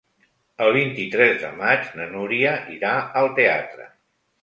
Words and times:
El 0.65 0.73
vint-i-tres 0.77 1.37
de 1.45 1.53
maig 1.61 1.87
na 2.01 2.09
Núria 2.17 2.57
irà 2.79 2.99
al 3.25 3.33
teatre. 3.43 3.91